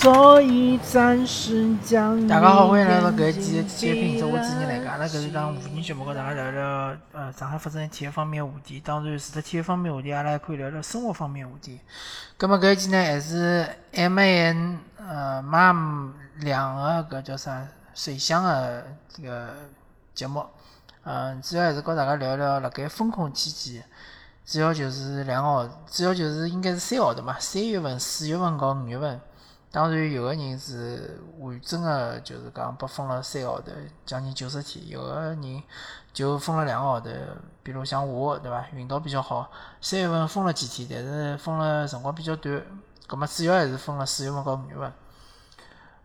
[0.00, 8.78] 所以暂时将大家好，欢迎来到搿一期的体育品质，我主持人来讲，阿拉搿是一档无人节目，跟大家聊聊呃上海发生的体育方面话题。
[8.78, 11.80] 当然，除了体育方面话题，阿拉还可以聊聊生活方面话题。
[12.36, 19.48] 葛末搿一期呢，还是 M A N 呃 MOM 两个搿叫啥水箱的这个
[20.14, 20.46] 节目。
[21.02, 23.82] 嗯，主要还是跟大家聊聊辣盖封控期间，
[24.46, 29.20] 主要就是两个号，主要就是应该是三个号头嘛，三月份、四月份和五月份。
[29.70, 33.70] 当然，有个人是完整的，就是讲被封了三个号头，
[34.06, 35.62] 将近九十天；有个人
[36.12, 37.10] 就封了两个号头，
[37.62, 38.64] 比如像我，对伐？
[38.72, 39.50] 运道比较好，
[39.82, 42.62] 三月份封了几天，但是封了辰光比较短。
[43.06, 44.92] 葛末主要还是封了四月份和五月份。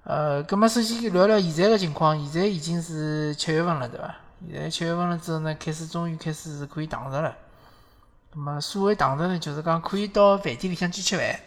[0.04, 4.16] 呃，葛末首先聊聊现在的情况，现在已经是七月份了，对伐？
[4.52, 7.34] 现在七月份了之后呢，开始终于开始是可以打折了。
[8.34, 11.40] 葛末所谓打折呢，就是讲可以到饭店里向去吃饭。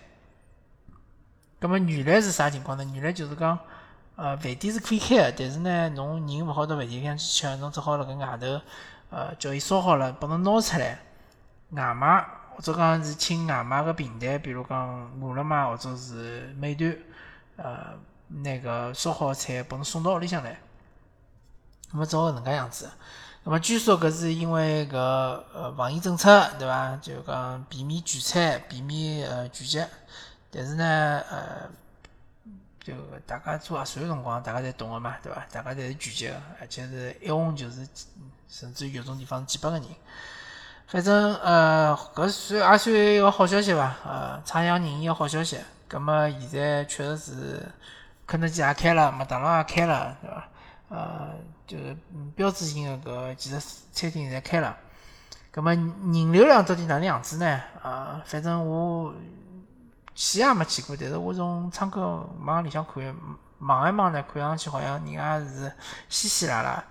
[1.60, 2.84] 咁么原来是啥情况呢？
[2.92, 3.58] 原来就是讲，
[4.14, 8.60] 呃，饭店是可以开个，但是呢，侬人勿好到饭店里向去吃，侬只好辣盖外头，
[9.10, 10.98] 呃，叫伊烧好了，帮侬拿出来，
[11.70, 16.94] 外卖或者讲是请外卖个平台，比如讲饿了么或者是美团，
[17.56, 17.94] 呃，
[18.28, 20.58] 那个烧好菜帮侬送到屋里向来。
[21.90, 22.90] 咁么只好搿能介样子。
[23.44, 26.96] 咁么据说搿是因为搿呃防疫政策，对伐？
[26.96, 29.82] 就讲避免聚餐，避免呃聚集。
[30.50, 31.68] 但是呢，呃，
[32.80, 32.94] 就
[33.26, 35.44] 大家做核酸个辰光，大家侪懂个嘛，对伐？
[35.52, 37.86] 大家侪是聚集个，而且是一哄就是，
[38.48, 39.84] 甚至于有种地方几百个人。
[40.86, 43.94] 反正呃，搿算也算一个好消息伐？
[44.06, 45.58] 呃，差强人意个好消息。
[45.88, 47.62] 葛末现在确实是
[48.26, 50.48] 肯德基也开了，麦当劳也开了，对伐？
[50.88, 51.34] 呃，
[51.66, 51.96] 就是
[52.36, 53.60] 标志性的搿几个
[53.92, 54.76] 餐厅侪开了。
[55.50, 57.60] 葛末人流量到底哪能样子呢？
[57.82, 59.12] 啊，反正我。
[60.16, 63.14] 去也没去过，但是我从窗口往里向看，
[63.58, 65.70] 望一望呢，看上去好像人也是
[66.08, 66.82] 稀稀拉拉。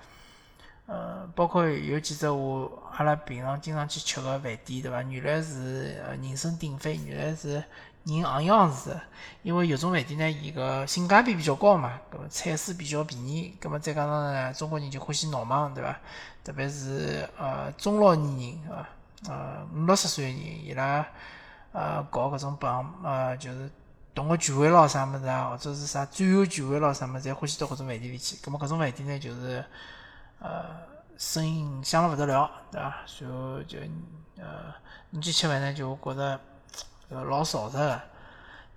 [0.86, 5.02] 呃，包括有几只我阿拉平常经常去吃个饭店，对伐？
[5.02, 7.64] 原来是人声鼎沸，原来是
[8.04, 8.96] 人昂扬是。
[9.42, 15.98] 因为有种饭店呢，伊个性价比比较高嘛，搿么菜式比较便宜，搿么再加上呢，中国人就欢喜闹忙，对伐？
[16.44, 18.88] 特别是呃中老年人，啊，
[19.28, 21.04] 呃五六十岁人，伊拉。
[21.76, 23.70] 呃搞搿种帮呃，就是
[24.14, 28.38] 同学聚会咯，啥物事啊，或者是啥战友聚会咯，啥物事，侪欢喜到搿种饭店里去。
[28.42, 29.62] 葛末搿种饭店呢，就是
[30.40, 30.64] 呃，
[31.18, 32.96] 声音响了勿得了，对伐？
[33.20, 33.78] 然后就
[34.38, 34.74] 呃，
[35.10, 36.40] 你去吃饭呢，就觉着
[37.10, 38.02] 呃老嘈杂个。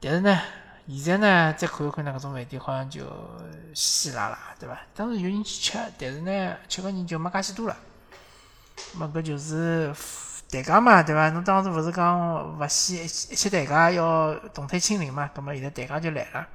[0.00, 0.41] 但是呢，
[0.88, 3.04] 现在呢，再看一看呢，搿种饭店好像就
[3.75, 4.76] 稀稀拉拉，对伐？
[4.97, 7.76] 当然有人去吃，但是呢，吃个人就没介许多了。
[8.94, 9.94] 么搿就是。
[10.50, 11.28] 代价嘛，对伐？
[11.31, 15.31] 侬当时勿是讲勿惜一切代价要动态清零嘛？
[15.34, 16.47] 葛末现在代价就来了，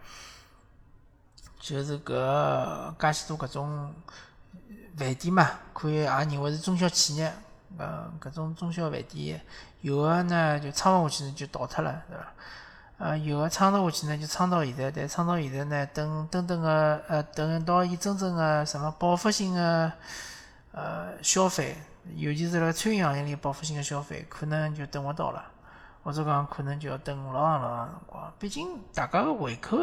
[1.59, 3.93] 就是搿介许多搿种
[4.97, 7.31] 饭店嘛，可以也认为是中小企业。
[7.77, 9.41] 呃，搿种中小饭店，
[9.81, 12.25] 有个呢就撑勿下去呢就倒脱了，对伐？
[12.99, 19.91] 呃，有个撑得下去呢就撑到现在，但撑到现在呢，等等等个呃，等到伊真正个什么报复性个
[20.71, 21.77] 呃消费。
[22.15, 25.43] 尤其是辣餐饮行业里报复性的消费，可能就等勿到了，
[26.03, 28.33] 或者讲可能就要等老长老长辰光。
[28.37, 29.77] 毕竟大家个胃口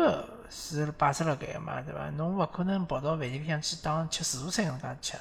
[0.51, 2.11] 是摆设辣盖个嘛，对伐？
[2.11, 5.17] 侬勿可能跑到饭店里向去当吃自助餐搿能介吃，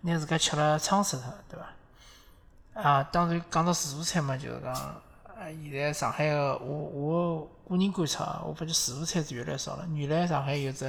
[0.00, 2.82] 拿自家吃了撑死脱，对伐？
[2.82, 5.02] 啊，当然讲到自助餐嘛，就是讲，啊，
[5.62, 9.86] 现在上海个我我个人观察，我发觉自助餐是越来越少了。
[9.92, 10.84] 原来上海有只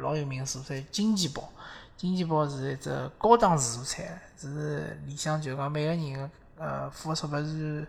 [0.00, 1.50] 老有名自助餐金鸡堡。
[1.96, 4.06] 金鸡堡是一只高档自助餐，
[4.38, 7.86] 是里向就讲每个人呃付个钞票是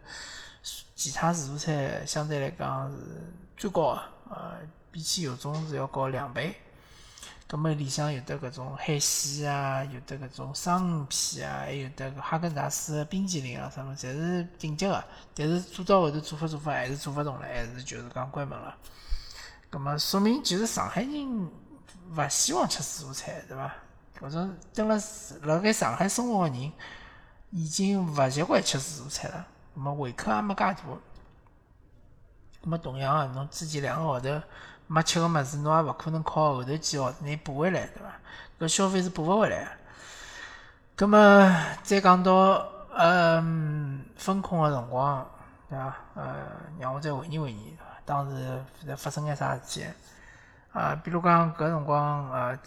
[0.96, 2.98] 其他自助餐相对来讲是
[3.58, 4.58] 最高个，呃，
[4.92, 6.56] 比起有种是要高两倍。
[7.50, 15.02] 葛末里向有得搿种海鲜啊，有得搿种生鱼片啊，还有得哈根达斯冰淇淋啊，啥物事侪是顶级个。
[15.34, 18.76] 但是做到后头做法做法还是做勿动了，还是就是讲关门了。
[19.70, 21.50] 葛末说明其实上海人
[22.18, 23.74] 勿希望吃自助餐，对伐？
[24.20, 24.96] 搿种蹲辣
[25.44, 26.72] 辣盖上海生活个人，
[27.52, 30.78] 已经勿习惯吃自助餐了，那么胃口也没介大。
[32.64, 34.42] 那么同样个，侬之前两个号头
[34.88, 38.20] 没吃个物事，侬也勿可能靠后头几号头内补回来，对伐？
[38.60, 39.78] 搿消费是补勿回来。
[40.96, 45.30] 葛么再讲到嗯风控个辰光，
[45.70, 45.96] 对伐？
[46.16, 46.48] 呃，
[46.80, 49.86] 让我再回忆回忆，当时在发生眼啥事体？
[50.74, 52.58] 啊，比如讲搿辰光，呃。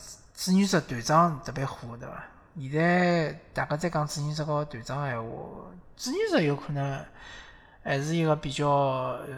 [0.40, 2.24] 志愿者团长特别火，对伐？
[2.58, 5.30] 现在大家再讲志愿者和团长闲话，
[5.98, 7.04] 志愿者有可能
[7.82, 9.28] 还是一个比较呃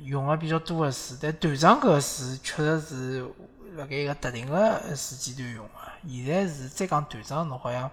[0.00, 1.18] 用个比较多个词。
[1.20, 3.28] 但团长搿个词确实是
[3.76, 5.72] 辣盖一个特定个时间段用个。
[6.08, 7.90] 现在是再讲团长，侬好像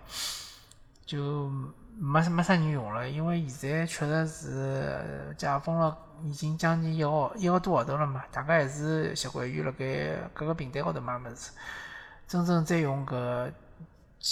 [1.05, 1.51] 就
[1.99, 11.51] 没没啥人用了，因为现在确实是解封了，已经将近一个号一个多号头了嘛，大家还是习惯于辣盖各个平台高头买物事。
[12.27, 13.51] 真正在用搿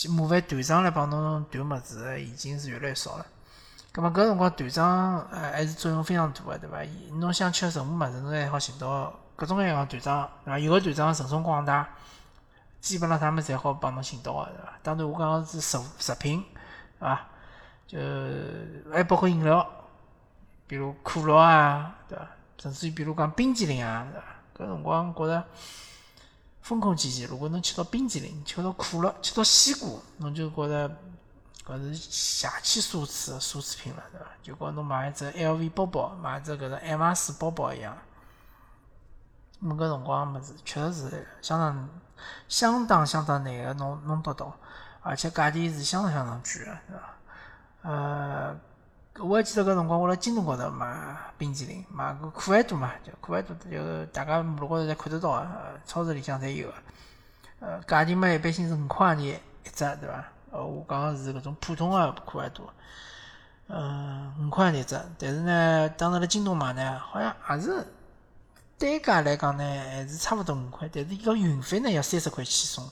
[0.09, 3.25] 麻烦团长来帮侬团物事，已经是越来越少了。
[3.91, 6.79] 葛末搿辰光团长呃还是作用非常大个，对伐？
[7.19, 10.57] 侬想吃任何物事，侬还好寻到各种各样个团长，对伐？
[10.57, 11.87] 有个团长神通广大。
[12.81, 14.73] 基本上啥物事侪好帮侬寻到个，对伐？
[14.81, 16.43] 当然我讲个是食食品，
[16.99, 17.21] 对伐？
[17.87, 17.99] 就
[18.91, 19.65] 还包括饮料，
[20.65, 22.27] 比如可乐啊，对伐？
[22.57, 24.25] 甚至于比如讲冰淇淋啊，对伐？
[24.65, 25.43] 搿辰光觉着
[26.63, 29.87] 风控期间，如果能吃到冰淇淋、吃到可乐、吃到西瓜，
[30.17, 30.89] 侬就觉着
[31.63, 34.25] 搿是邪气奢侈的奢侈品了，对伐？
[34.41, 37.95] 就跟侬买一只 LV 包包、买一只搿只爱马仕包包一样。
[39.59, 41.87] 么搿辰光物事确实是相当。
[42.47, 44.55] 相当相当难个弄弄得到，
[45.01, 47.17] 而且价钿是相当相当贵个，对伐？
[47.81, 48.55] 呃，
[49.19, 55.47] 我还记得搿辰光我辣京东高头买冰淇淋，买个可爱多嘛，就可爱多，就大家马路高头侪看得到个，
[55.85, 56.73] 超市里向侪有个。
[57.59, 60.23] 呃，价钿嘛一般性是五块钿一只，对伐？
[60.51, 62.73] 呃，我讲个是搿种普通个可爱多，
[63.67, 64.99] 嗯，五块钿一只。
[65.19, 67.85] 但是呢，当时辣京东买呢，好像也是。
[68.75, 72.89] 单价来讲呢，还是差勿多五块，但是伊个运费呢要三十块起送。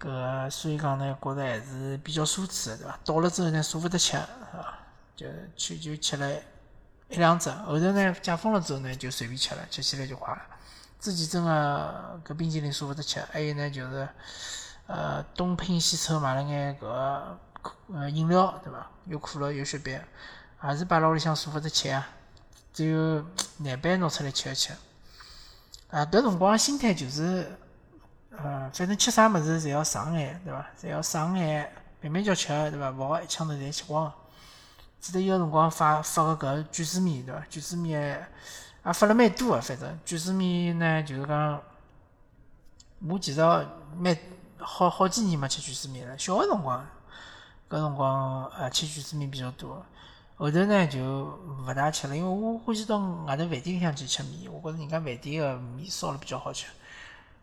[0.00, 2.98] 搿所以讲呢，觉着还是比较奢侈个，对伐？
[3.04, 4.18] 到了之后呢，舍勿得吃，是
[4.56, 4.78] 伐？
[5.16, 5.26] 就
[5.56, 6.30] 去就吃了
[7.08, 10.42] 一两只，后头呢解封了之后呢，就随便吃了，吃起来就坏了。
[10.98, 14.08] 之前真个搿冰淇淋舍勿得吃，还有呢就是
[14.86, 16.86] 呃东拼西凑买了眼搿
[17.92, 18.90] 呃饮料，对伐？
[19.06, 19.98] 有可乐有雪碧，
[20.62, 22.08] 也是摆辣屋里向舍勿得吃啊。
[22.72, 23.24] 只有
[23.58, 24.72] 难办拿出来吃一吃，
[25.90, 27.56] 啊，搿辰光心态就是，
[28.30, 30.66] 呃，反正吃啥物事侪要上眼，对伐？
[30.80, 31.70] 侪要上眼，
[32.00, 32.90] 慢慢叫吃，对伐？
[32.90, 34.12] 勿好一枪头侪吃光。
[35.04, 37.44] 记得有个辰光发发个搿卷子面，对伐？
[37.50, 38.26] 卷子面
[38.86, 41.60] 也发了蛮多个，反正卷子面呢，就是讲，
[43.06, 43.42] 我其实
[43.98, 44.16] 蛮
[44.56, 46.18] 好好几年没吃卷子面了。
[46.18, 46.82] 小个辰光，
[47.68, 49.84] 搿辰光呃吃卷子面比较多。
[50.36, 52.96] 后头呢就勿大吃了，因为我欢喜到
[53.26, 56.64] 外头饭店里向去吃面，我觉着人家饭店个面烧了比较好吃。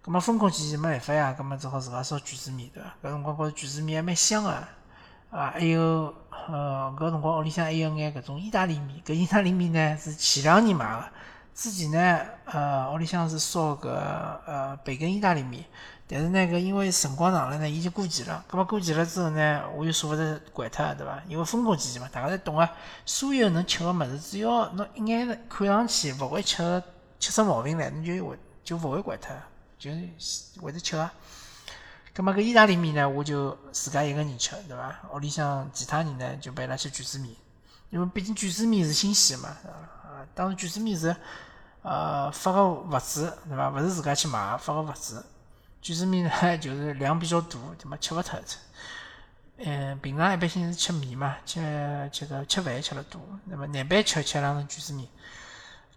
[0.01, 2.89] 葛末封控期间没办法呀，葛末只好自家烧卷子面对伐？
[3.03, 4.67] 搿辰光觉着卷子面还蛮香个，啊，
[5.31, 6.13] 啊还有
[6.47, 11.05] 呃搿辰光屋里向还有眼搿种意大利面，搿意大利面呢是前两年买个，
[11.55, 15.65] 之前呢呃屋里向是烧搿呃培根意大利面。
[16.13, 18.43] 但是呢，搿因为辰光长了呢，伊就过期了。
[18.45, 21.17] 葛末过期了之后呢，我又舍勿得掼脱，对伐？
[21.25, 22.69] 因为封控期间嘛，大家侪懂个，
[23.05, 26.83] 所有能吃个物事，只要侬一眼看上去勿会吃
[27.17, 29.33] 吃出毛病来，侬就会就勿会掼脱，
[29.79, 31.09] 就是会得吃个。
[32.13, 34.99] 葛末搿意大利面呢，我就自家一个人吃，对伐？
[35.13, 37.33] 屋里向其他人呢，就拨伊拉吃卷子面，
[37.89, 39.49] 因为毕竟卷子面是新鲜个嘛，
[40.03, 41.15] 啊，当时卷子面是
[41.83, 43.69] 呃发个物资，对伐？
[43.69, 45.25] 勿是自家去买，发个物资。
[45.81, 48.39] 卷子面呢， 就是量比较大，对嘛，吃勿脱。
[49.63, 55.07] 嗯，平常一般性是吃面嘛，吃吃个吃饭吃了多，那么难办吃吃两份卷子面，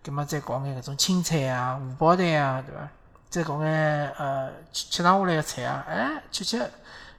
[0.03, 2.89] 葛末再搞眼搿种青菜啊、荷包蛋啊，对伐？
[3.35, 6.57] 再搞眼呃吃吃上下来个菜啊，哎，吃吃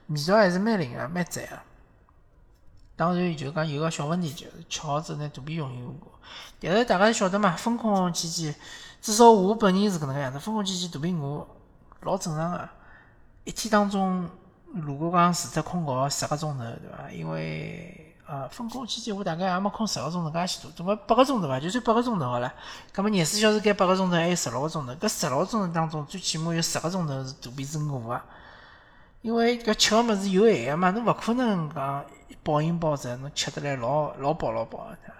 [0.06, 1.58] 味道还是蛮灵个，蛮赞个。
[2.96, 5.92] 当然，就讲有个小问题，就是吃好之后呢，肚皮容易饿。
[6.58, 8.54] 但是大家晓得嘛，风控期间，
[9.02, 11.46] 至少我本人是搿能个样子，风控期间肚皮饿。
[12.00, 12.66] 老正常个，
[13.44, 14.26] 一天当中
[14.72, 17.10] 如果讲除脱困觉十个钟头，对伐？
[17.12, 21.60] 因为呃封控期间我大概也没困十个钟头介许多，总归八个钟头伐？
[21.60, 22.52] 就算八个钟头好了。
[22.92, 28.20] 葛末廿四小时搿八个钟头还有十六个钟头，搿十六个钟头当中最起码有十个钟头是肚皮是饿个，
[29.22, 32.04] 因为搿吃个物事有限个嘛，侬勿可能讲
[32.42, 35.12] 暴饮暴食，侬吃得来老老饱老饱个，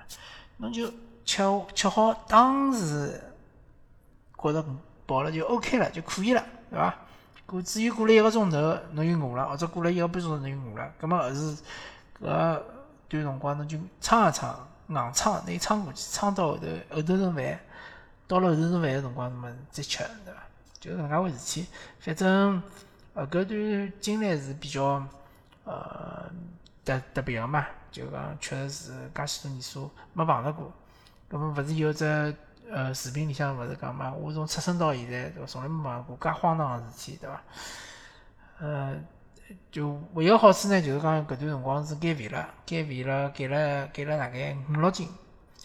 [0.56, 0.88] 侬就
[1.24, 1.42] 吃
[1.74, 3.20] 吃好当时
[4.36, 4.64] 觉着
[5.06, 6.44] 饱了就 OK 了就可以了。
[6.70, 6.92] 对伐？
[7.46, 11.56] 过至于过了一个钟头，侬又饿了，或者过了一个半钟头侬又饿了，葛末后是
[12.20, 12.60] 搿
[13.08, 14.48] 段辰光侬就撑一撑，
[14.88, 17.60] 硬撑，拿伊撑过去，撑到后头后头顿饭，
[18.26, 20.42] 到了后头顿饭个辰光，侬么再吃，对伐？
[20.80, 21.66] 就搿能介回事体。
[22.00, 22.62] 反正
[23.14, 25.02] 呃搿段经历是比较
[25.64, 26.30] 呃
[26.84, 30.72] 特特别个嘛，就讲确实是介许多年数没碰着过。
[31.28, 32.36] 葛末勿是有只。
[32.68, 35.46] 呃，视频里向勿是讲嘛，我从出生到现在，对伐？
[35.46, 37.40] 从来没碰过介荒唐个事体，对伐？
[38.58, 38.96] 呃，
[39.70, 45.08] 就唯一好处呢，就是讲搿段辰光是减肥了，减肥了，减了减了大概五六斤。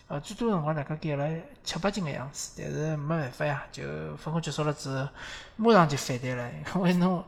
[0.08, 1.26] 呃，最多辰光大概减了
[1.64, 3.84] 七八斤个样子，但是没办法呀，就
[4.18, 5.08] 封控结束了之后，
[5.56, 7.24] 马上就反弹了， 因为侬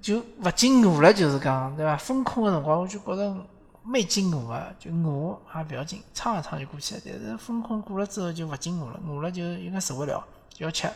[0.00, 1.96] 就勿禁饿了，就是讲对伐？
[1.96, 3.36] 风控个辰光，我就觉着
[3.82, 7.00] 蛮禁饿个，就饿也勿要紧，撑一撑就过去了。
[7.04, 10.88] 但是风控过了之后就勿禁饿了，饿了就有眼受勿了，就要吃。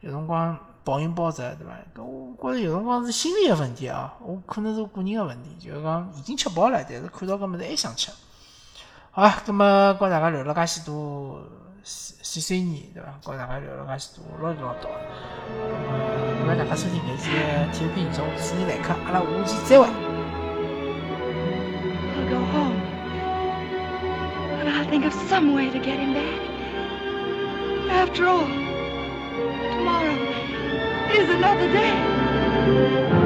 [0.00, 1.72] 有辰光暴饮暴食，对伐？
[1.96, 8.10] 搿我觉着有辰光是心理个问题啊，我可能是个人个问题，就是讲已经吃饱了，但是看到搿物事还想吃。
[9.10, 11.40] 好啊，葛末跟大家聊了介许多
[11.82, 13.18] 岁岁年，对伐？
[13.24, 14.88] 跟大家聊了介许多唠唠叨。
[16.42, 17.30] 咁么，感谢大家收听搿期
[17.72, 19.86] 《体育频道》，我是你来客，阿拉下期再会。
[22.14, 22.76] I'll go home.
[24.60, 26.42] And I'll think of some way to get him back.
[27.88, 28.46] After all,
[29.78, 30.33] tomorrow
[31.14, 33.23] is another day.